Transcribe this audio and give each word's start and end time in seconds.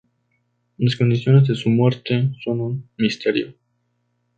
Las 0.79 0.95
condiciones 0.95 1.47
de 1.47 1.53
su 1.53 1.69
muerte 1.69 2.31
son 2.43 2.59
un 2.59 2.89
misterio. 2.97 3.53